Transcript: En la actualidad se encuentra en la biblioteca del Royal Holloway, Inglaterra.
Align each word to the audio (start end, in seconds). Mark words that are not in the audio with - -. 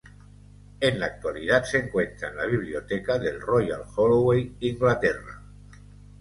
En 0.79 0.99
la 0.99 1.05
actualidad 1.05 1.63
se 1.63 1.77
encuentra 1.77 2.29
en 2.29 2.37
la 2.37 2.47
biblioteca 2.47 3.19
del 3.19 3.39
Royal 3.39 3.83
Holloway, 3.95 4.55
Inglaterra. 4.61 5.43